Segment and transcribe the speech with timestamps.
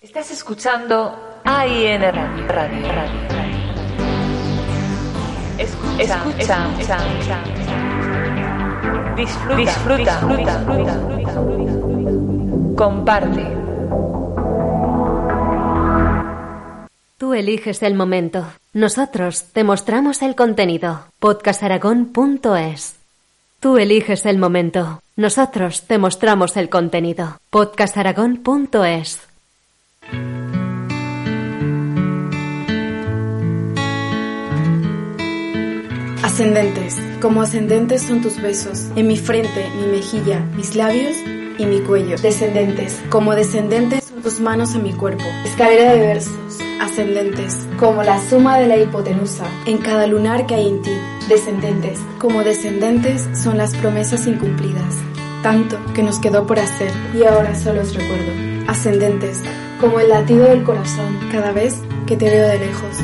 [0.00, 1.14] Estás escuchando
[1.44, 2.46] AIN Radio.
[2.48, 3.60] Radio, Radio, Radio.
[5.58, 7.44] Escucha, escucha, escucha,
[9.14, 10.94] Disfruta, disfruta, disfruta,
[12.76, 13.46] Comparte.
[17.18, 18.46] Tú eliges el momento.
[18.72, 21.04] Nosotros te mostramos el contenido.
[21.18, 22.96] podcastaragón.es
[23.60, 25.02] Tú eliges el momento.
[25.16, 27.38] Nosotros te mostramos el contenido.
[27.50, 29.29] podcastaragón.es
[36.40, 36.96] Ascendentes.
[37.20, 38.86] Como ascendentes son tus besos.
[38.96, 41.14] En mi frente, mi mejilla, mis labios
[41.58, 42.16] y mi cuello.
[42.16, 42.98] Descendentes.
[43.10, 45.24] Como descendentes son tus manos en mi cuerpo.
[45.44, 46.58] Escalera de versos.
[46.80, 47.58] Ascendentes.
[47.78, 50.92] Como la suma de la hipotenusa en cada lunar que hay en ti.
[51.28, 51.98] Descendentes.
[52.18, 54.94] Como descendentes son las promesas incumplidas.
[55.42, 58.32] Tanto que nos quedó por hacer y ahora solo os recuerdo.
[58.66, 59.42] Ascendentes.
[59.80, 62.96] Como el latido del corazón cada vez que te veo de lejos.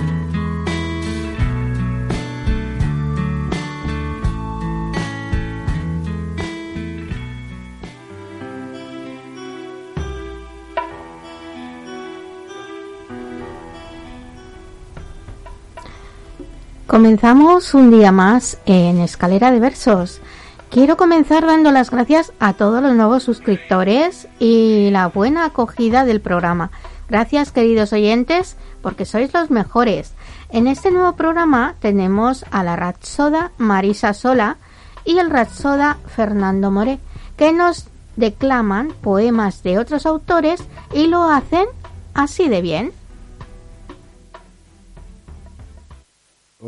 [16.86, 20.20] Comenzamos un día más en Escalera de Versos.
[20.70, 26.20] Quiero comenzar dando las gracias a todos los nuevos suscriptores y la buena acogida del
[26.20, 26.70] programa.
[27.08, 30.12] Gracias queridos oyentes porque sois los mejores.
[30.50, 34.56] En este nuevo programa tenemos a la Ratsoda Marisa Sola
[35.04, 36.98] y el Ratsoda Fernando More
[37.36, 37.86] que nos
[38.16, 40.62] declaman poemas de otros autores
[40.92, 41.66] y lo hacen
[42.12, 42.92] así de bien.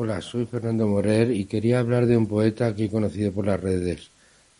[0.01, 4.11] Hola, soy Fernando Morer y quería hablar de un poeta he conocido por las redes.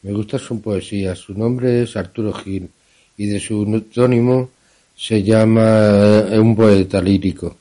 [0.03, 1.15] Me gusta su poesía.
[1.15, 2.69] Su nombre es Arturo Gil
[3.17, 4.51] y de su autónimo
[4.97, 7.57] se llama eh, Un poeta lírico.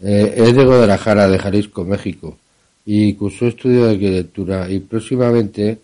[0.00, 2.38] Eh, es de Guadalajara, de Jalisco, México,
[2.84, 5.78] y cursó estudio de arquitectura y próximamente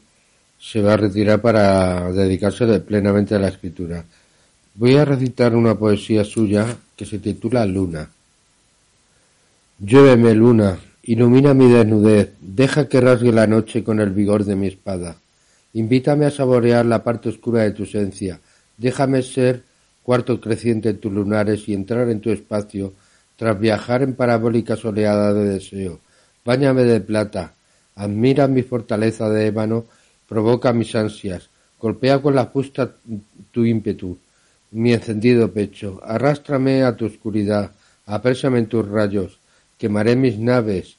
[0.59, 4.05] se va a retirar para dedicarse plenamente a la escritura.
[4.75, 8.11] Voy a recitar una poesía suya que se titula Luna.
[9.79, 10.77] Lluéveme luna,
[11.09, 15.17] Ilumina mi desnudez, deja que rasgue la noche con el vigor de mi espada.
[15.73, 18.41] Invítame a saborear la parte oscura de tu esencia.
[18.77, 19.63] Déjame ser
[20.03, 22.93] cuarto creciente en tus lunares y entrar en tu espacio
[23.37, 25.99] tras viajar en parabólicas oleadas de deseo.
[26.45, 27.55] Báñame de plata,
[27.97, 29.87] admira mi fortaleza de ébano,
[30.29, 31.49] provoca mis ansias,
[31.81, 32.93] golpea con la fusta
[33.51, 34.19] tu ímpetu,
[34.73, 37.71] mi encendido pecho, arrástrame a tu oscuridad,
[38.05, 39.39] aprésame en tus rayos,
[39.79, 40.98] quemaré mis naves,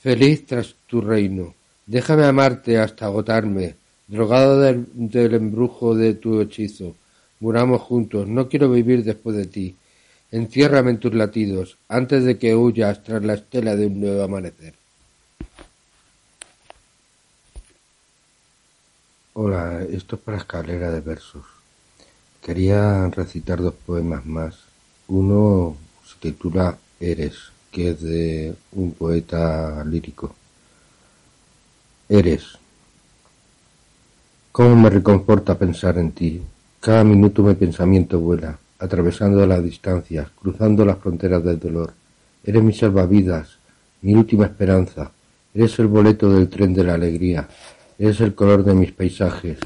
[0.00, 1.54] Feliz tras tu reino,
[1.86, 3.74] déjame amarte hasta agotarme,
[4.06, 4.86] drogado del,
[5.34, 6.94] embrujo de tu hechizo.
[7.40, 9.74] Muramos juntos, no quiero vivir después de ti.
[10.30, 14.74] Enciérrame en tus latidos, antes de que huyas tras la estela de un nuevo amanecer.
[19.32, 21.44] Hola, esto es para escalera de versos.
[22.40, 24.60] Quería recitar dos poemas más.
[25.08, 25.76] Uno
[26.06, 30.34] se titula Eres que es de un poeta lírico.
[32.08, 32.58] Eres.
[34.50, 36.42] Cómo me reconforta pensar en ti.
[36.80, 41.92] Cada minuto mi pensamiento vuela, atravesando las distancias, cruzando las fronteras del dolor.
[42.42, 43.58] Eres mi salvavidas,
[44.02, 45.12] mi última esperanza.
[45.54, 47.48] Eres el boleto del tren de la alegría.
[47.96, 49.58] Eres el color de mis paisajes.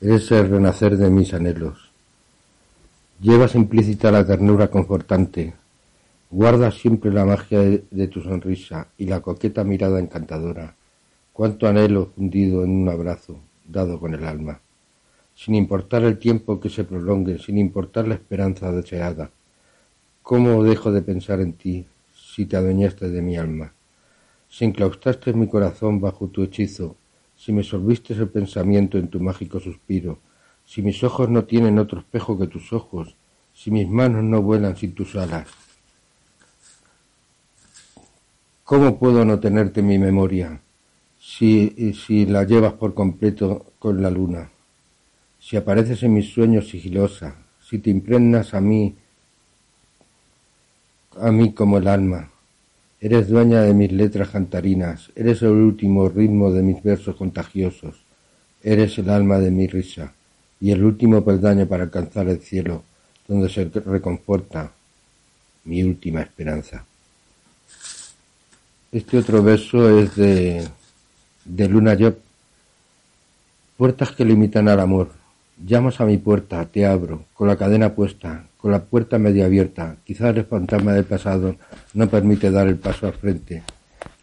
[0.00, 1.90] Eres el renacer de mis anhelos.
[3.20, 5.54] Llevas implícita la ternura confortante,
[6.32, 10.76] Guarda siempre la magia de, tu sonrisa y la coqueta mirada encantadora.
[11.32, 14.60] Cuánto anhelo fundido en un abrazo, dado con el alma.
[15.34, 19.32] Sin importar el tiempo que se prolongue, sin importar la esperanza deseada.
[20.22, 23.72] ¿Cómo dejo de pensar en ti si te adueñaste de mi alma?
[24.48, 26.94] Si enclaustraste mi corazón bajo tu hechizo,
[27.34, 30.20] si me solviste el pensamiento en tu mágico suspiro,
[30.64, 33.16] si mis ojos no tienen otro espejo que tus ojos,
[33.52, 35.48] si mis manos no vuelan sin tus alas,
[38.70, 40.60] ¿Cómo puedo no tenerte en mi memoria
[41.20, 44.48] si, si la llevas por completo con la luna?
[45.40, 47.34] Si apareces en mis sueños sigilosa,
[47.68, 48.94] si te impregnas a mí
[51.20, 52.30] a mí como el alma.
[53.00, 58.04] Eres dueña de mis letras cantarinas, eres el último ritmo de mis versos contagiosos,
[58.62, 60.12] eres el alma de mi risa
[60.60, 62.84] y el último peldaño para alcanzar el cielo,
[63.26, 64.70] donde se reconforta
[65.64, 66.86] mi última esperanza.
[68.92, 70.66] Este otro verso es de,
[71.44, 72.16] de Luna Job.
[73.76, 75.10] Puertas que limitan al amor.
[75.64, 79.94] Llamas a mi puerta, te abro, con la cadena puesta, con la puerta medio abierta.
[80.04, 81.54] Quizás el fantasma del pasado
[81.94, 83.62] no permite dar el paso al frente.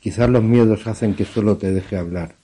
[0.02, 2.36] Quizás los miedos hacen que solo te deje hablar.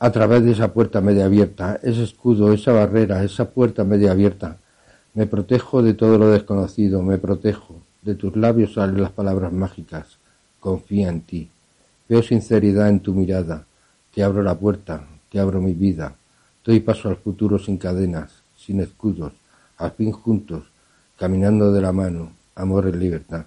[0.00, 4.56] A través de esa puerta media abierta, ese escudo, esa barrera, esa puerta media abierta,
[5.14, 7.80] me protejo de todo lo desconocido, me protejo.
[8.02, 10.19] De tus labios salen las palabras mágicas.
[10.60, 11.48] Confía en ti.
[12.08, 13.64] Veo sinceridad en tu mirada.
[14.14, 16.14] Te abro la puerta, te abro mi vida.
[16.64, 19.32] Doy paso al futuro sin cadenas, sin escudos,
[19.78, 20.64] al fin juntos,
[21.18, 23.46] caminando de la mano, amor y libertad.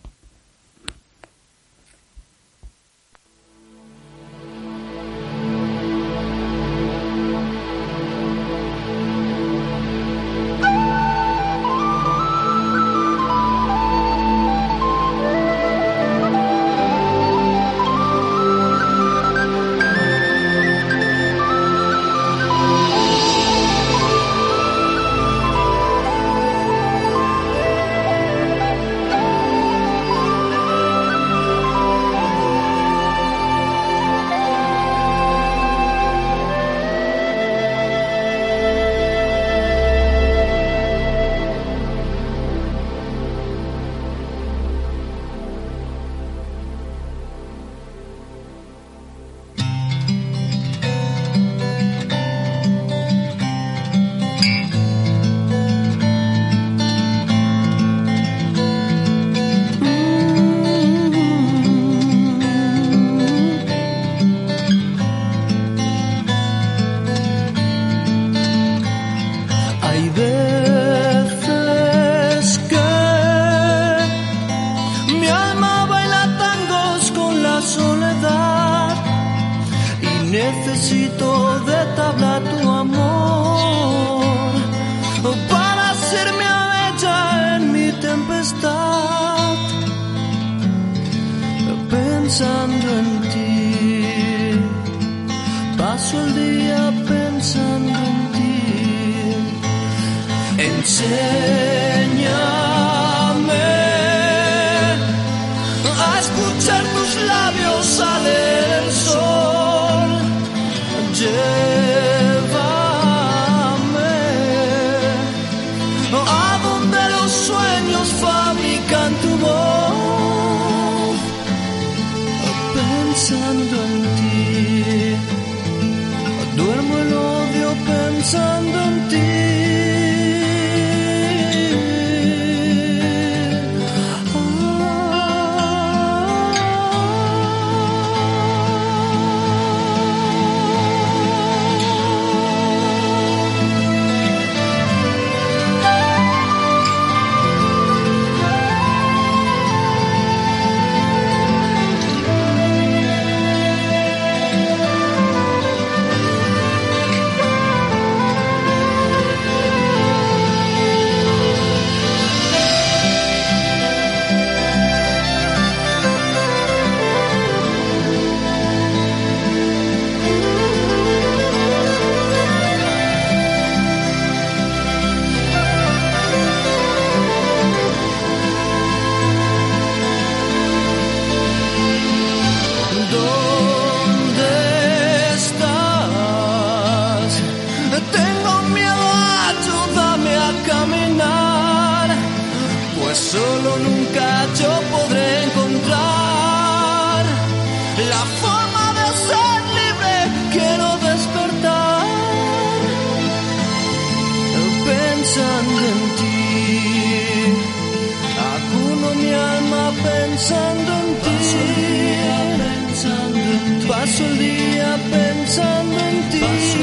[214.14, 216.40] Paso el día pensando en ti.
[216.40, 216.78] Paso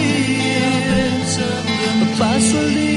[2.59, 2.90] el día pensando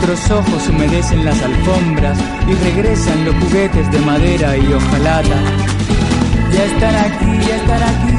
[0.00, 5.42] Nuestros ojos humedecen las alfombras y regresan los juguetes de madera y hojalata.
[6.54, 8.14] Ya están aquí, ya están aquí.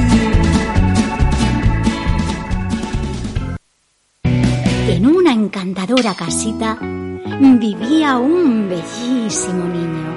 [4.92, 10.16] En una encantadora casita vivía un bellísimo niño,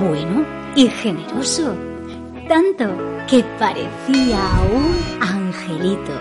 [0.00, 1.76] bueno y generoso,
[2.48, 2.96] tanto
[3.28, 4.40] que parecía
[4.72, 6.18] un angelito,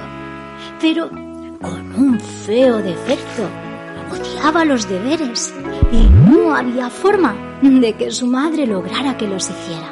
[0.81, 3.66] pero con un feo defecto.
[4.11, 5.53] Odiaba los deberes
[5.91, 5.97] y
[6.29, 9.91] no había forma de que su madre lograra que los hiciera.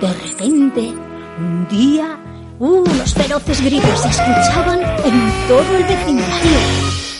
[0.00, 0.92] De repente,
[1.38, 2.18] un día,
[2.58, 6.58] unos feroces gritos se escuchaban en todo el vecindario.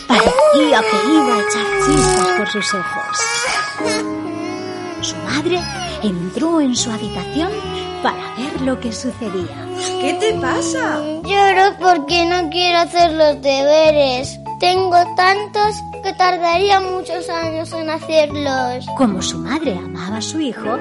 [0.07, 3.17] Parecía que iba a echar chispas por sus ojos.
[5.01, 5.59] Su madre
[6.03, 7.49] entró en su habitación
[8.03, 9.67] para ver lo que sucedía.
[10.01, 11.01] ¿Qué te pasa?
[11.23, 14.39] Lloro porque no quiero hacer los deberes.
[14.59, 18.85] Tengo tantos que tardaría muchos años en hacerlos.
[18.95, 20.77] Como su madre amaba a su hijo,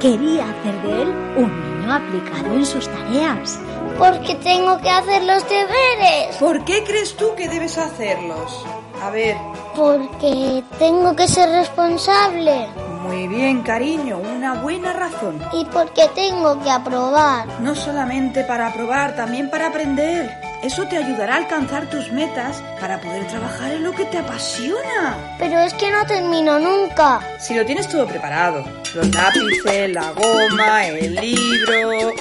[0.00, 3.60] quería hacer de él un niño aplicado en sus tareas.
[3.98, 6.36] Porque tengo que hacer los deberes.
[6.40, 8.64] ¿Por qué crees tú que debes hacerlos?
[9.02, 9.36] A ver.
[9.76, 12.68] Porque tengo que ser responsable.
[13.02, 15.38] Muy bien, cariño, una buena razón.
[15.52, 17.46] Y porque tengo que aprobar.
[17.60, 20.47] No solamente para aprobar, también para aprender.
[20.62, 25.36] Eso te ayudará a alcanzar tus metas para poder trabajar en lo que te apasiona.
[25.38, 27.20] Pero es que no termino nunca.
[27.38, 32.12] Si lo tienes todo preparado, los lápices, la goma, el libro,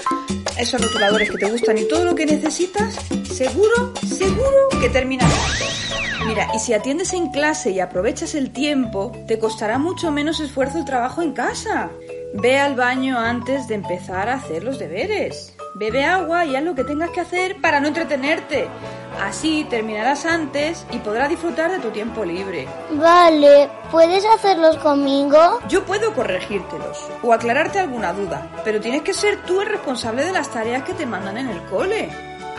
[0.57, 5.87] esos rotuladores que te gustan y todo lo que necesitas, seguro, seguro que terminarás.
[6.27, 10.77] Mira, y si atiendes en clase y aprovechas el tiempo, te costará mucho menos esfuerzo
[10.77, 11.89] el trabajo en casa.
[12.33, 15.56] Ve al baño antes de empezar a hacer los deberes.
[15.73, 18.67] Bebe agua y haz lo que tengas que hacer para no entretenerte.
[19.21, 22.67] Así terminarás antes y podrás disfrutar de tu tiempo libre.
[22.91, 25.59] Vale, ¿puedes hacerlos conmigo?
[25.67, 30.33] Yo puedo corregírtelos o aclararte alguna duda, pero tienes que ser tú el responsable de
[30.33, 32.09] las tareas que te mandan en el cole.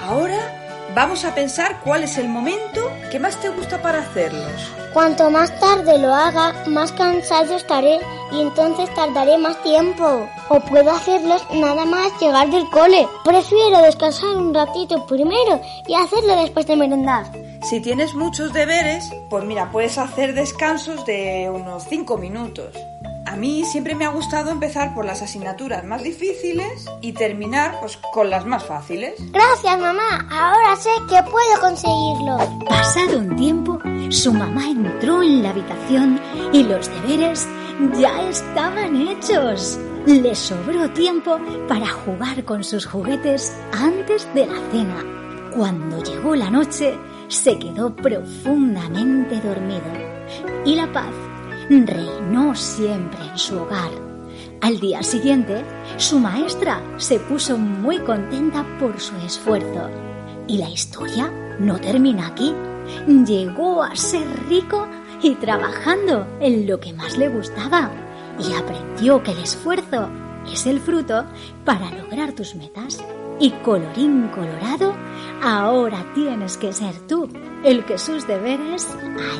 [0.02, 4.72] Ahora vamos a pensar cuál es el momento que más te gusta para hacerlos.
[4.92, 7.98] Cuanto más tarde lo haga, más cansado estaré
[8.32, 10.28] y entonces tardaré más tiempo.
[10.48, 13.06] O puedo hacerlos nada más llegar del cole.
[13.24, 17.26] Prefiero descansar un ratito primero y hacerlo después de merendar.
[17.62, 22.74] Si tienes muchos deberes, pues mira, puedes hacer descansos de unos 5 minutos.
[23.28, 27.98] A mí siempre me ha gustado empezar por las asignaturas más difíciles y terminar pues,
[28.14, 29.16] con las más fáciles.
[29.30, 30.26] Gracias, mamá.
[30.30, 32.38] Ahora sé que puedo conseguirlo.
[32.66, 36.18] Pasado un tiempo, su mamá entró en la habitación
[36.54, 37.46] y los deberes
[38.00, 39.78] ya estaban hechos.
[40.06, 45.04] Le sobró tiempo para jugar con sus juguetes antes de la cena.
[45.54, 49.84] Cuando llegó la noche, se quedó profundamente dormido
[50.64, 51.12] y la paz
[51.70, 53.90] reinó siempre en su hogar.
[54.60, 55.64] Al día siguiente,
[55.98, 59.88] su maestra se puso muy contenta por su esfuerzo.
[60.46, 62.54] Y la historia no termina aquí.
[63.06, 64.88] Llegó a ser rico
[65.22, 67.90] y trabajando en lo que más le gustaba.
[68.38, 70.08] Y aprendió que el esfuerzo
[70.50, 71.24] es el fruto
[71.64, 73.04] para lograr tus metas.
[73.40, 74.94] Y colorín colorado,
[75.42, 77.28] ahora tienes que ser tú
[77.62, 78.88] el que sus deberes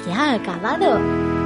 [0.07, 1.38] haya acabado.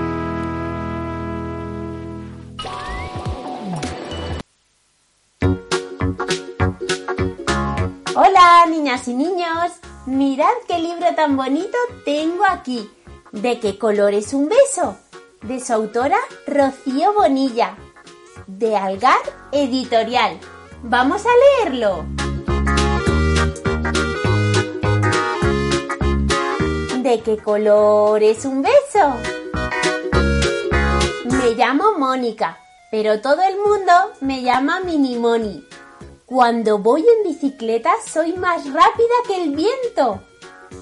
[8.24, 9.72] Hola, niñas y niños.
[10.06, 12.88] Mirad qué libro tan bonito tengo aquí.
[13.32, 14.96] ¿De qué color es un beso?
[15.42, 17.74] De su autora Rocío Bonilla.
[18.46, 19.18] De Algar
[19.50, 20.38] Editorial.
[20.84, 21.30] Vamos a
[21.64, 22.04] leerlo.
[27.02, 29.16] ¿De qué color es un beso?
[31.24, 35.66] Me llamo Mónica, pero todo el mundo me llama Mini Moni.
[36.32, 40.22] Cuando voy en bicicleta soy más rápida que el viento.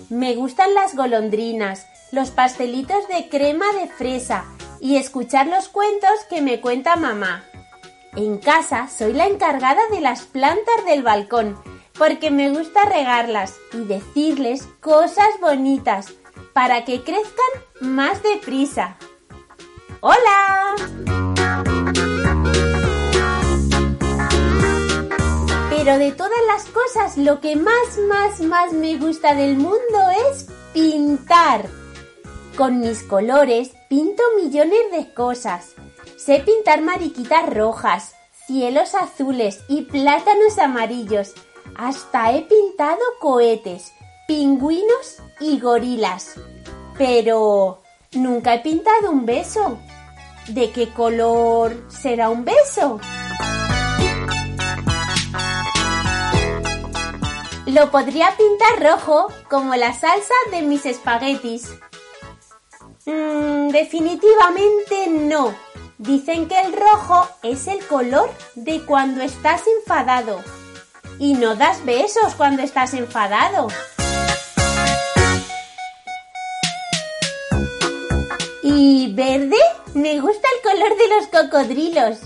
[0.09, 4.45] Me gustan las golondrinas, los pastelitos de crema de fresa
[4.79, 7.43] y escuchar los cuentos que me cuenta mamá.
[8.15, 11.61] En casa soy la encargada de las plantas del balcón
[11.99, 16.13] porque me gusta regarlas y decirles cosas bonitas
[16.53, 18.99] para que crezcan más deprisa.
[19.99, 21.30] ¡Hola!
[25.83, 30.47] Pero de todas las cosas, lo que más, más, más me gusta del mundo es
[30.75, 31.71] pintar.
[32.55, 35.71] Con mis colores pinto millones de cosas.
[36.19, 38.15] Sé pintar mariquitas rojas,
[38.47, 41.33] cielos azules y plátanos amarillos.
[41.79, 43.91] Hasta he pintado cohetes,
[44.29, 46.35] pingüinos y gorilas.
[46.99, 47.81] Pero
[48.13, 49.79] nunca he pintado un beso.
[50.47, 53.01] ¿De qué color será un beso?
[57.73, 61.69] Lo podría pintar rojo, como la salsa de mis espaguetis.
[63.07, 65.55] Mm, definitivamente no.
[65.97, 70.43] Dicen que el rojo es el color de cuando estás enfadado.
[71.21, 73.69] Y no das besos cuando estás enfadado.
[78.65, 79.59] Y verde,
[79.95, 82.19] me gusta el color de los cocodrilos.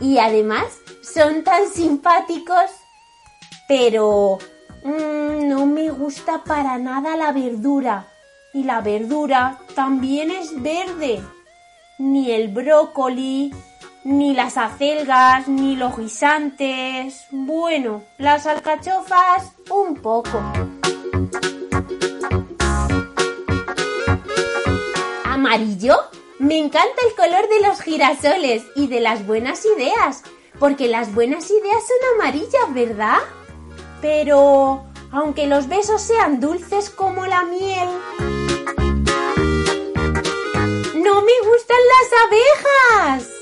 [0.00, 0.64] Y además
[1.02, 2.70] son tan simpáticos.
[3.68, 4.38] Pero
[4.84, 8.06] mm, no me gusta para nada la verdura.
[8.52, 11.22] Y la verdura también es verde.
[11.98, 13.52] Ni el brócoli,
[14.04, 17.26] ni las acelgas, ni los guisantes.
[17.30, 20.40] Bueno, las alcachofas un poco.
[25.24, 25.96] ¿Amarillo?
[26.38, 30.22] Me encanta el color de los girasoles y de las buenas ideas,
[30.60, 33.18] porque las buenas ideas son amarillas, ¿verdad?
[34.00, 37.88] Pero, aunque los besos sean dulces como la miel,
[40.94, 43.38] no me gustan las abejas.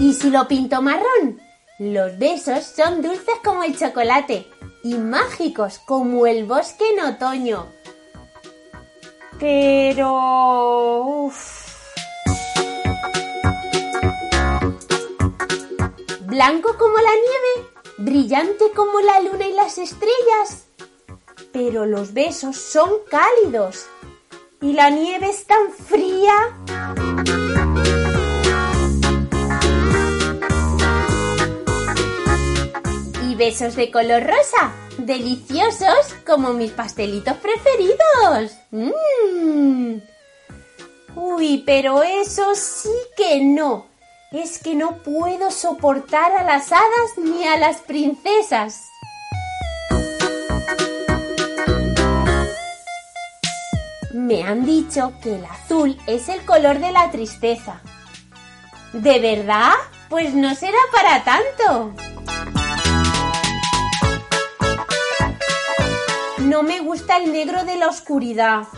[0.00, 1.40] ¿Y si lo pinto marrón?
[1.78, 4.46] Los besos son dulces como el chocolate
[4.82, 7.66] y mágicos como el bosque en otoño.
[9.38, 11.04] Pero...
[11.04, 11.69] uf.
[16.30, 20.68] Blanco como la nieve, brillante como la luna y las estrellas.
[21.52, 23.86] Pero los besos son cálidos
[24.60, 26.56] y la nieve es tan fría.
[33.28, 38.52] Y besos de color rosa, deliciosos como mis pastelitos preferidos.
[38.70, 39.98] ¡Mmm!
[41.16, 43.89] Uy, pero eso sí que no.
[44.32, 48.88] Es que no puedo soportar a las hadas ni a las princesas.
[54.14, 57.80] Me han dicho que el azul es el color de la tristeza.
[58.92, 59.72] ¿De verdad?
[60.08, 61.92] Pues no será para tanto.
[66.38, 68.68] No me gusta el negro de la oscuridad,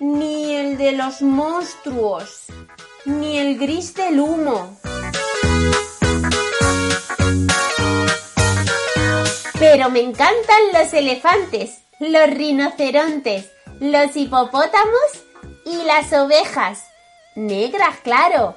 [0.00, 2.44] ni el de los monstruos,
[3.04, 4.78] ni el gris del humo.
[9.62, 13.48] Pero me encantan los elefantes, los rinocerontes,
[13.78, 15.22] los hipopótamos
[15.64, 16.88] y las ovejas.
[17.36, 18.56] Negras, claro.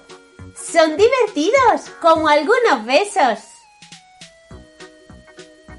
[0.56, 3.38] Son divertidos, como algunos besos.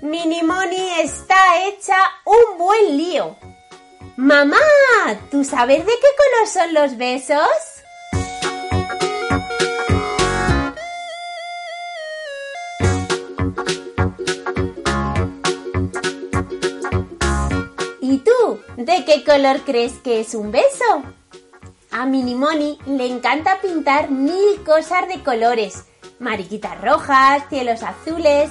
[0.01, 3.37] Minimoni está hecha un buen lío.
[4.17, 4.61] Mamá,
[5.33, 7.76] ¿tú sabes de qué color son los besos?
[18.09, 18.61] ¿Y tú?
[18.77, 21.03] ¿De qué color crees que es un beso?
[21.91, 25.87] A Minimoni le encanta pintar mil cosas de colores.
[26.21, 28.49] Mariquitas rojas, cielos azules,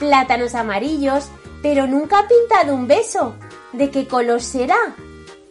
[0.00, 1.28] plátanos amarillos,
[1.62, 3.36] pero nunca ha pintado un beso.
[3.72, 4.96] ¿De qué color será?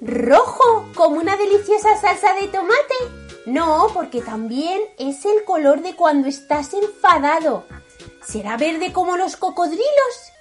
[0.01, 3.45] ¿Rojo como una deliciosa salsa de tomate?
[3.45, 7.63] No, porque también es el color de cuando estás enfadado.
[8.21, 9.85] ¿Será verde como los cocodrilos,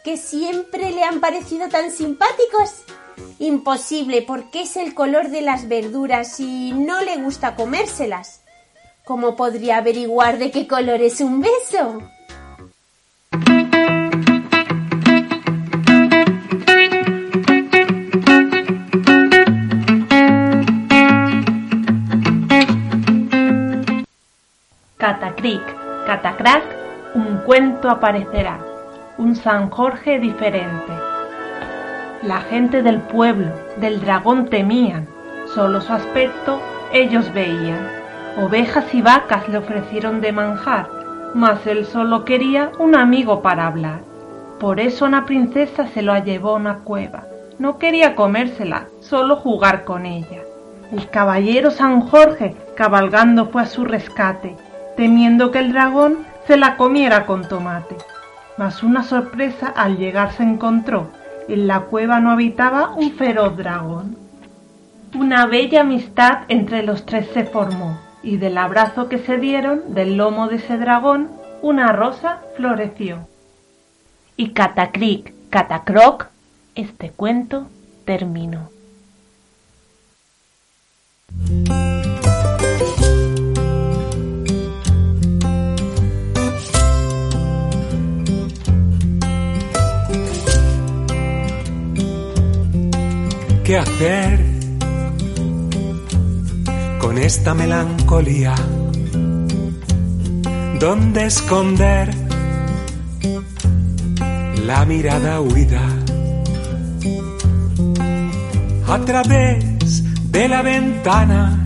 [0.03, 2.83] que siempre le han parecido tan simpáticos?
[3.39, 8.43] Imposible, porque es el color de las verduras y no le gusta comérselas.
[9.05, 12.03] ¿Cómo podría averiguar de qué color es un beso?
[24.97, 25.61] Catacric,
[26.07, 26.65] Catacrac,
[27.15, 28.59] un cuento aparecerá,
[29.19, 31.04] un San Jorge diferente.
[32.27, 35.07] La gente del pueblo, del dragón temían,
[35.55, 36.59] solo su aspecto
[36.91, 37.87] ellos veían.
[38.41, 40.89] Ovejas y vacas le ofrecieron de manjar,
[41.35, 44.01] mas él solo quería un amigo para hablar.
[44.59, 47.25] Por eso una princesa se lo llevó a una cueva.
[47.59, 50.41] No quería comérsela, solo jugar con ella.
[50.93, 54.57] El caballero San Jorge cabalgando fue a su rescate,
[54.97, 57.97] temiendo que el dragón se la comiera con tomate.
[58.57, 61.09] Mas una sorpresa al llegar se encontró.
[61.49, 64.17] En la cueva no habitaba un feroz dragón.
[65.15, 70.17] Una bella amistad entre los tres se formó, y del abrazo que se dieron del
[70.17, 71.31] lomo de ese dragón,
[71.63, 73.29] una rosa floreció.
[74.37, 76.27] Y Catacric, Catacroc,
[76.75, 77.69] este cuento
[78.05, 78.71] terminó.
[93.65, 94.45] ¿Qué hacer
[97.01, 98.55] con esta melancolía?
[100.79, 102.15] ¿Dónde esconder
[104.67, 105.81] la mirada huida?
[108.87, 111.65] A través de la ventana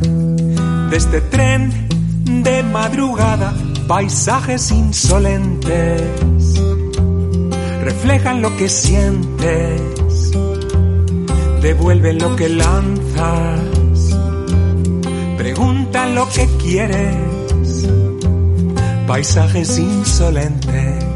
[0.90, 1.88] de este tren
[2.44, 3.52] de madrugada,
[3.88, 6.00] paisajes insolentes
[7.82, 9.97] reflejan lo que sientes
[11.60, 13.60] devuelve lo que lanzas,
[15.36, 17.88] pregunta lo que quieres,
[19.06, 21.07] paisajes insolentes.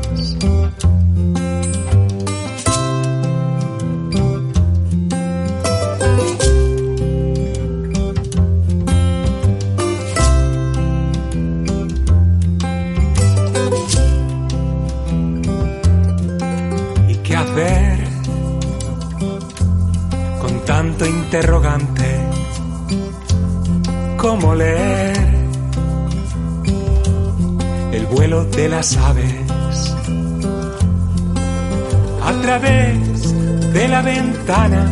[34.43, 34.85] Ventana.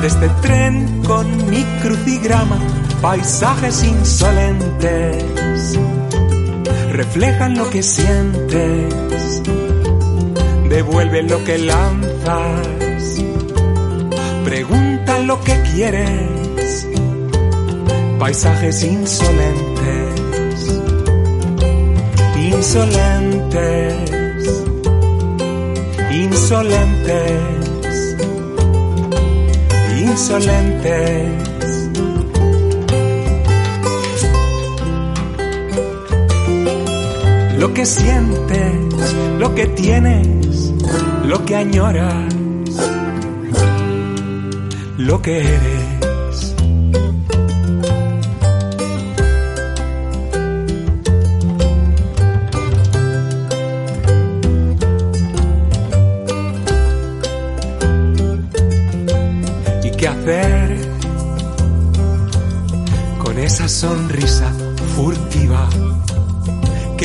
[0.00, 2.58] De este tren con mi crucigrama,
[3.00, 5.24] paisajes insolentes
[6.92, 9.42] reflejan lo que sientes,
[10.68, 12.66] devuelven lo que lanzas
[14.44, 16.86] Pregunta lo que quieres,
[18.18, 20.20] paisajes insolentes,
[22.38, 23.94] insolentes,
[26.12, 27.55] insolentes,
[30.16, 31.28] insolentes.
[37.58, 40.72] Lo que sientes, lo que tienes,
[41.26, 42.36] lo que añoras
[44.98, 45.75] lo que eres.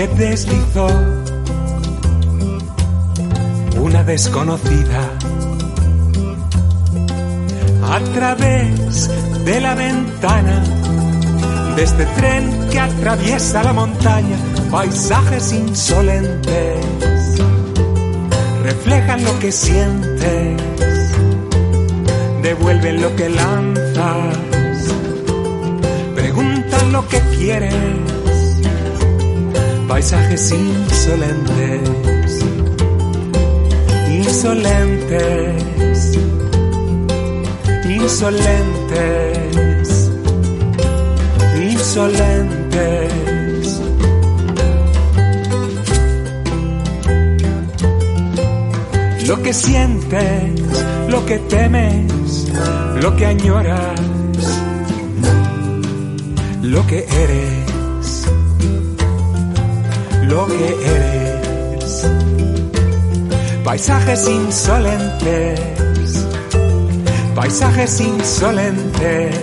[0.02, 0.88] Que deslizó
[3.80, 5.02] una desconocida?
[7.84, 9.10] a través
[9.46, 10.64] de la ventana
[11.76, 14.38] de este tren que atraviesa la montaña,
[14.72, 16.86] paisajes insolentes
[18.64, 20.62] reflejan lo que sientes,
[22.42, 24.38] devuelven lo que lanzas,
[26.16, 27.76] preguntan lo que quieres,
[29.92, 32.46] paisajes insolentes,
[34.10, 35.62] insolentes
[38.04, 40.12] insolentes,
[41.62, 43.12] insolentes.
[49.28, 50.62] Lo que sientes,
[51.10, 52.52] lo que temes,
[53.02, 54.00] lo que añoras,
[56.62, 57.61] lo que eres,
[60.32, 62.08] lo que eres.
[63.64, 65.72] Paisajes insolentes
[67.42, 69.36] paisajes insolentes.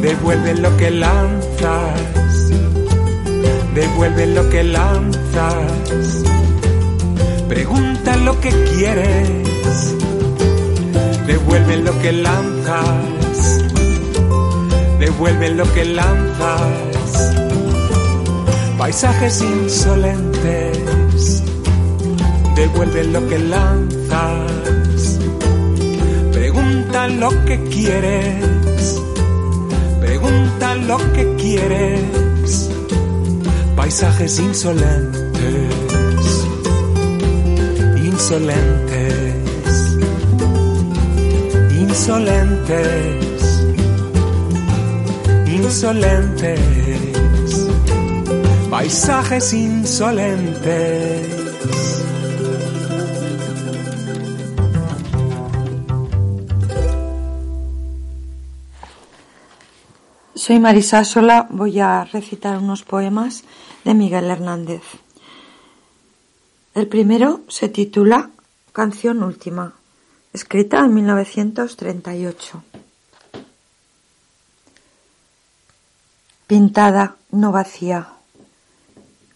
[0.00, 2.00] Devuelven lo que lanzas,
[3.74, 6.22] devuelven lo que lanzas,
[7.48, 9.96] pregunta lo que quieres,
[11.26, 13.64] devuelven lo que lanzas,
[14.98, 16.89] devuelven lo que lanzas,
[18.80, 21.42] paisajes insolentes,
[22.56, 25.18] devuelven lo que lanzas.
[26.32, 29.02] Pregunta lo que quieres,
[30.00, 32.70] pregunta lo que quieres,
[33.76, 35.28] paisajes insolentes,
[38.02, 39.98] insolentes,
[41.78, 43.62] insolentes,
[45.46, 47.09] insolentes,
[48.80, 50.64] paisajes insolentes.
[60.34, 63.44] Soy Marisa Sola, voy a recitar unos poemas
[63.84, 64.80] de Miguel Hernández.
[66.72, 68.30] El primero se titula
[68.72, 69.74] Canción Última,
[70.32, 72.64] escrita en 1938.
[76.46, 78.14] Pintada, no vacía.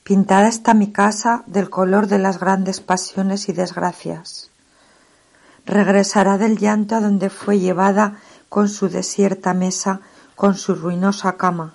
[0.04, 4.50] Pintada está mi casa del color de las grandes pasiones y desgracias.
[5.64, 8.18] Regresará del llanto a donde fue llevada
[8.50, 10.02] con su desierta mesa
[10.36, 11.74] con su ruinosa cama.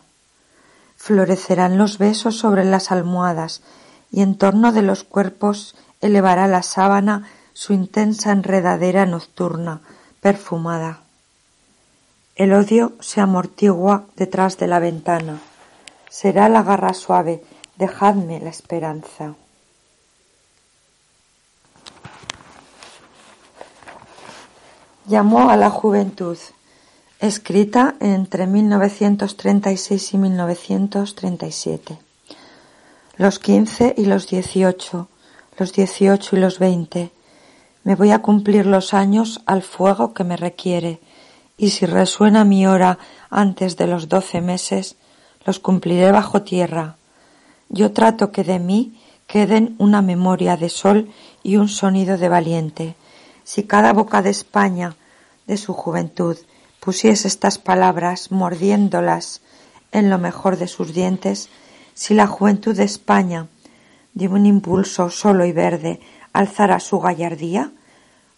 [0.96, 3.64] Florecerán los besos sobre las almohadas
[4.12, 9.82] y en torno de los cuerpos elevará la sábana su intensa enredadera nocturna,
[10.22, 11.00] perfumada.
[12.36, 15.40] El odio se amortigua detrás de la ventana.
[16.10, 17.44] Será la garra suave,
[17.80, 19.36] dejadme la esperanza.
[25.08, 26.38] Llamó a la juventud
[27.22, 32.00] escrita entre 1936 y 1937.
[33.16, 35.08] Los quince y los dieciocho,
[35.58, 37.12] los dieciocho y los veinte.
[37.86, 41.00] Me voy a cumplir los años al fuego que me requiere,
[41.58, 44.98] y si resuena mi hora antes de los doce meses,
[45.46, 46.99] los cumpliré bajo tierra.
[47.70, 51.12] Yo trato que de mí queden una memoria de sol
[51.44, 52.96] y un sonido de valiente.
[53.44, 54.96] Si cada boca de España,
[55.46, 56.36] de su juventud,
[56.80, 59.42] pusiese estas palabras mordiéndolas
[59.92, 61.50] en lo mejor de sus dientes,
[61.94, 63.48] si la juventud de España,
[64.14, 66.00] de un impulso solo y verde,
[66.34, 67.72] alzara su gallardía,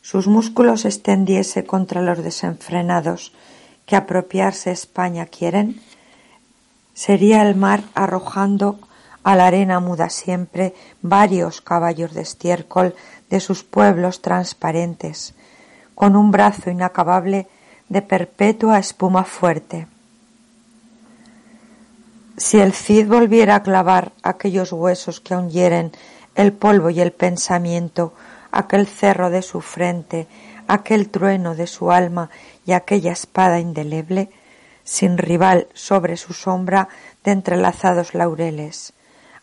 [0.01, 3.33] sus músculos extendiese contra los desenfrenados
[3.85, 5.81] que apropiarse España quieren,
[6.93, 8.79] sería el mar arrojando
[9.23, 12.95] a la arena muda siempre varios caballos de estiércol
[13.29, 15.33] de sus pueblos transparentes,
[15.95, 17.47] con un brazo inacabable
[17.89, 19.87] de perpetua espuma fuerte.
[22.37, 25.91] Si el Cid volviera a clavar aquellos huesos que aún hieren
[26.35, 28.13] el polvo y el pensamiento,
[28.51, 30.27] aquel cerro de su frente,
[30.67, 32.29] aquel trueno de su alma
[32.65, 34.29] y aquella espada indeleble,
[34.83, 36.87] sin rival sobre su sombra
[37.23, 38.93] de entrelazados laureles.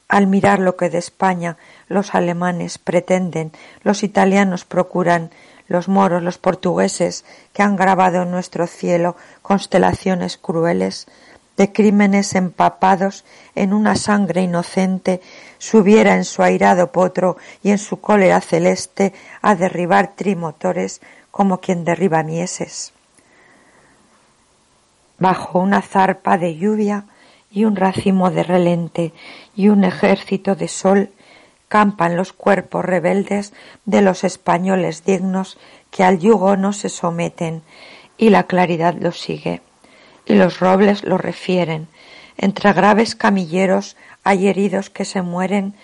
[0.09, 5.31] Al mirar lo que de España los alemanes pretenden, los italianos procuran,
[5.66, 11.07] los moros, los portugueses, que han grabado en nuestro cielo constelaciones crueles,
[11.59, 15.21] de crímenes empapados en una sangre inocente,
[15.59, 21.85] subiera en su airado potro y en su cólera celeste a derribar trimotores como quien
[21.85, 22.92] derriba mieses.
[25.18, 27.05] Bajo una zarpa de lluvia
[27.51, 29.13] y un racimo de relente
[29.57, 31.11] y un ejército de sol
[31.69, 33.53] campan los cuerpos rebeldes
[33.85, 35.59] de los españoles dignos
[35.91, 37.63] que al yugo no se someten,
[38.17, 39.63] y la claridad los sigue,
[40.27, 41.89] y los robles lo refieren.
[42.37, 45.75] Entre graves camilleros hay heridos que se mueren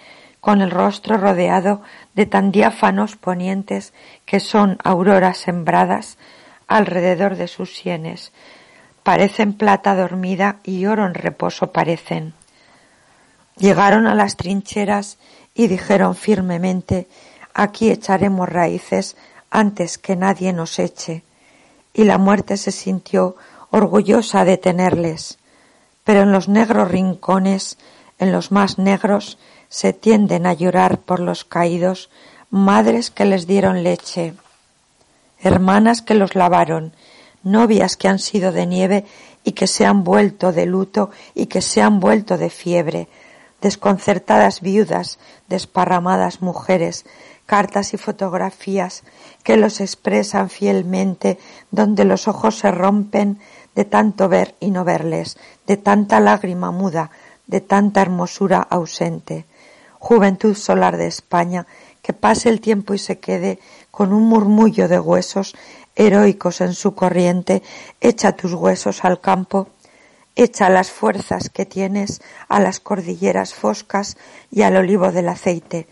[0.40, 1.80] con el rostro rodeado
[2.14, 3.94] de tan diáfanos ponientes
[4.26, 6.18] que son auroras sembradas
[6.66, 8.32] alrededor de sus sienes.
[9.04, 12.34] Parecen plata dormida y oro en reposo parecen.
[13.56, 15.18] Llegaron a las trincheras
[15.54, 17.06] y dijeron firmemente
[17.52, 19.16] aquí echaremos raíces
[19.50, 21.22] antes que nadie nos eche.
[21.92, 23.36] Y la muerte se sintió
[23.70, 25.38] orgullosa de tenerles.
[26.02, 27.78] Pero en los negros rincones,
[28.18, 29.38] en los más negros,
[29.68, 32.10] se tienden a llorar por los caídos
[32.50, 34.34] madres que les dieron leche,
[35.40, 36.92] hermanas que los lavaron,
[37.44, 39.04] novias que han sido de nieve
[39.44, 43.08] y que se han vuelto de luto y que se han vuelto de fiebre,
[43.60, 47.04] desconcertadas viudas, desparramadas mujeres,
[47.46, 49.04] cartas y fotografías
[49.42, 51.38] que los expresan fielmente,
[51.70, 53.38] donde los ojos se rompen
[53.74, 57.10] de tanto ver y no verles, de tanta lágrima muda,
[57.46, 59.44] de tanta hermosura ausente.
[59.98, 61.66] Juventud solar de España,
[62.02, 63.58] que pase el tiempo y se quede
[63.90, 65.54] con un murmullo de huesos
[65.96, 67.62] heroicos en su corriente,
[68.00, 69.68] echa tus huesos al campo
[70.36, 74.16] Echa las fuerzas que tienes a las cordilleras foscas
[74.50, 75.86] y al olivo del aceite.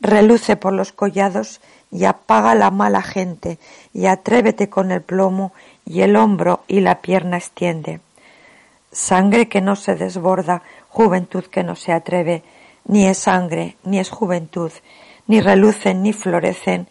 [0.00, 3.58] Reluce por los collados y apaga la mala gente
[3.94, 5.54] y atrévete con el plomo
[5.86, 8.00] y el hombro y la pierna extiende.
[8.92, 12.42] Sangre que no se desborda, juventud que no se atreve,
[12.84, 14.72] ni es sangre, ni es juventud,
[15.26, 16.88] ni relucen ni florecen,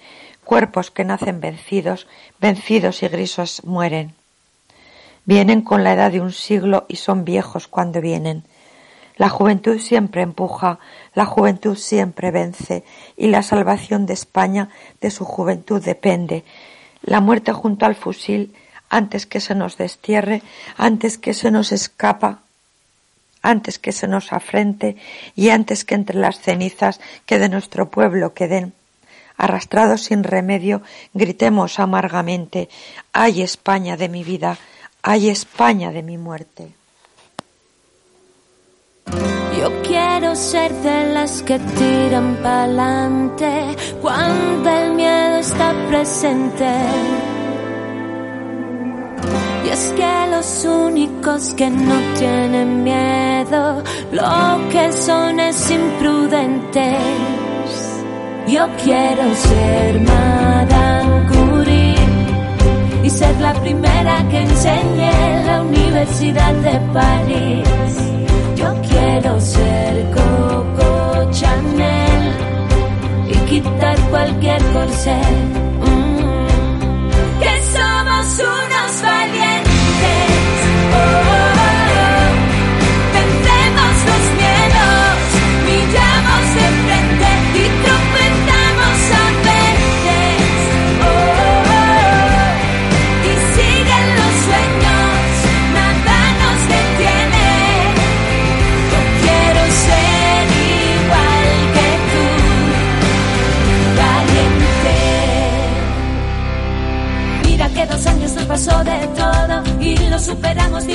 [0.48, 2.08] cuerpos que nacen vencidos,
[2.40, 4.16] vencidos y grisos mueren.
[5.26, 8.46] Vienen con la edad de un siglo y son viejos cuando vienen.
[9.18, 10.80] La juventud siempre empuja,
[11.14, 12.86] la juventud siempre vence,
[13.18, 14.70] y la salvación de España
[15.02, 16.46] de su juventud depende.
[17.02, 18.56] La muerte junto al fusil
[18.90, 20.44] antes que se nos destierre,
[20.78, 22.40] antes que se nos escapa,
[23.42, 24.96] antes que se nos afrente
[25.36, 28.74] y antes que entre las cenizas que de nuestro pueblo queden.
[29.38, 30.82] Arrastrados sin remedio,
[31.14, 32.70] gritemos amargamente,
[33.14, 34.58] ay España de mi vida,
[35.04, 36.74] ay España de mi muerte.
[39.60, 46.72] Yo quiero ser de las que tiran pa'lante cuando el miedo está presente.
[49.66, 57.47] Y es que los únicos que no tienen miedo, lo que son es imprudentes.
[58.48, 61.96] Yo quiero ser Madame Curie
[63.04, 67.68] y ser la primera que enseñe en la Universidad de París.
[68.56, 72.34] Yo quiero ser Coco Chanel
[73.28, 75.22] y quitar cualquier corsé.
[75.82, 77.40] Mm.
[77.42, 78.77] Que somos unos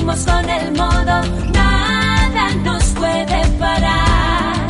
[0.05, 1.23] con el modo.
[1.53, 4.67] Nada nos puede parar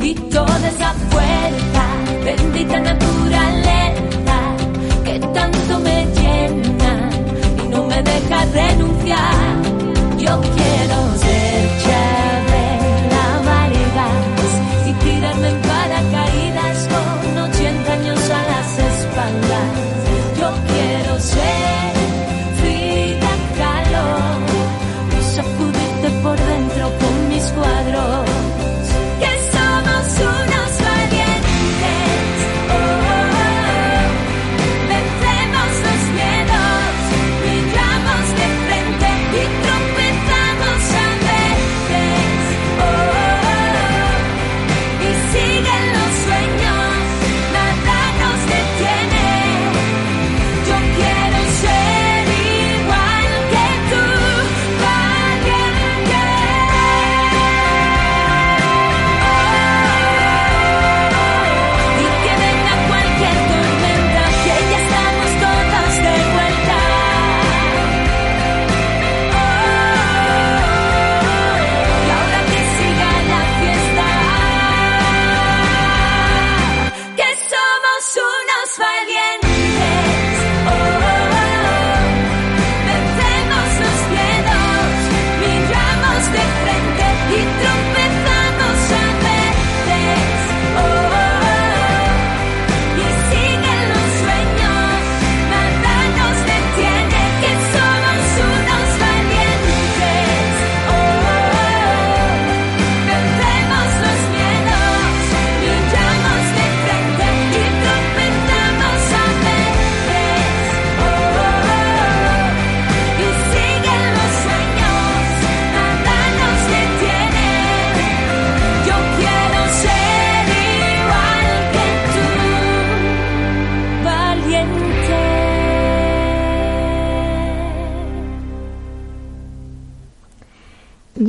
[0.00, 1.84] y toda esa fuerza,
[2.24, 4.38] bendita naturaleza
[5.04, 7.10] que tanto me llena
[7.64, 9.43] y no me deja renunciar.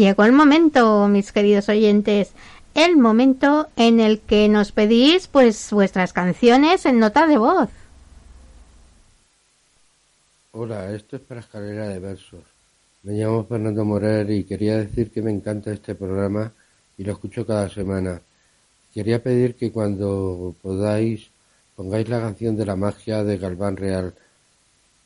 [0.05, 2.33] Llegó el momento, mis queridos oyentes,
[2.75, 7.69] el momento en el que nos pedís pues vuestras canciones en nota de voz.
[10.51, 12.43] Hola, esto es para Escalera de Versos.
[13.01, 16.51] Me llamo Fernando Morer y quería decir que me encanta este programa
[16.99, 18.21] y lo escucho cada semana.
[18.93, 21.31] Quería pedir que cuando podáis
[21.75, 24.13] pongáis la canción de la magia de Galván Real,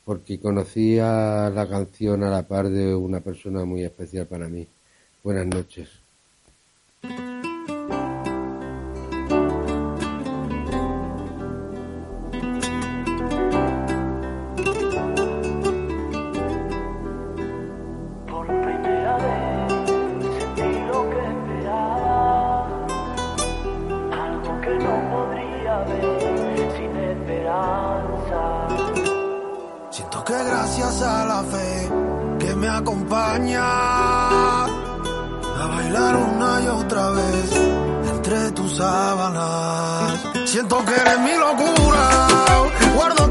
[0.03, 4.67] porque conocía la canción a la par de una persona muy especial para mí.
[5.21, 5.89] Buenas noches.
[18.29, 19.73] Por primera vez
[20.39, 22.87] sentí lo que esperaba,
[24.13, 28.41] algo que no podría ver sin esperanza.
[29.91, 31.89] Siento que gracias a la fe
[32.39, 34.28] que me acompaña
[35.89, 37.51] bailar una y otra vez
[38.09, 40.19] entre tus sábanas.
[40.45, 42.27] Siento que eres mi locura,
[42.95, 43.28] guardo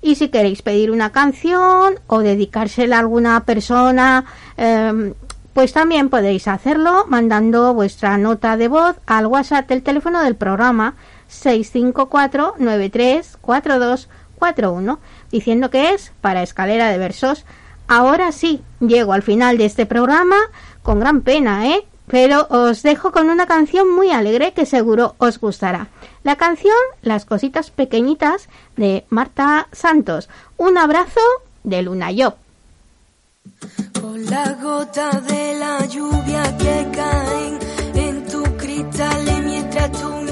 [0.00, 4.24] Y si queréis pedir una canción o dedicársela a alguna persona,
[4.56, 5.12] em,
[5.52, 10.94] pues también podéis hacerlo mandando vuestra nota de voz al WhatsApp del teléfono del programa
[11.28, 14.98] 654 934241
[15.34, 17.44] diciendo que es para escalera de versos.
[17.88, 20.36] Ahora sí, llego al final de este programa
[20.84, 21.84] con gran pena, ¿eh?
[22.06, 25.88] Pero os dejo con una canción muy alegre que seguro os gustará.
[26.22, 30.28] La canción Las cositas pequeñitas de Marta Santos.
[30.56, 31.20] Un abrazo
[31.64, 32.34] de Luna Job.
[34.00, 37.58] Con la gota de la lluvia que caen
[37.96, 40.23] en tu cristal mientras tú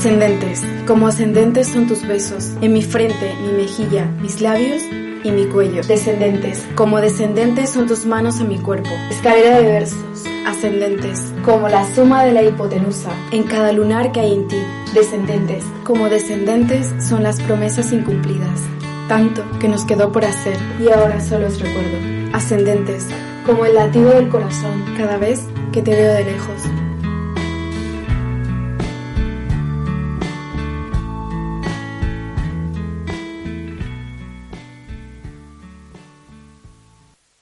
[0.05, 4.83] Ascendentes, como ascendentes son tus besos, en mi frente, mi mejilla, mis labios
[5.23, 5.81] y mi cuello.
[5.81, 8.91] Descendentes, como descendentes son tus manos en mi cuerpo.
[9.09, 14.33] Escalera de versos, ascendentes, como la suma de la hipotenusa, en cada lunar que hay
[14.35, 14.61] en ti.
[14.93, 18.61] Descendentes, como descendentes son las promesas incumplidas,
[19.07, 21.97] tanto que nos quedó por hacer y ahora solo os recuerdo.
[22.31, 23.07] Ascendentes,
[23.43, 25.41] como el latido del corazón cada vez
[25.71, 26.61] que te veo de lejos.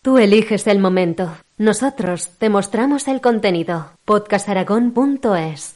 [0.04, 1.32] Tú eliges el momento.
[1.58, 3.92] Nosotros te mostramos el contenido.
[4.04, 5.76] podcastaragón.es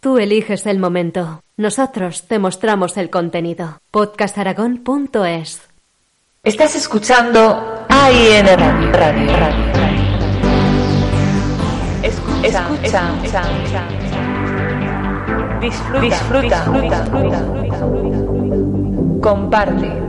[0.00, 1.40] Tú eliges el momento.
[1.56, 3.80] Nosotros te mostramos el contenido.
[3.90, 5.62] podcastaragón.es
[6.42, 8.92] Estás escuchando AIN Radio.
[8.92, 10.04] Radio, radio, radio.
[12.02, 13.88] Escucha, escucha,
[15.62, 16.64] Disfruta, disfruta,
[17.00, 17.40] disfruta,
[19.22, 20.03] Comparte.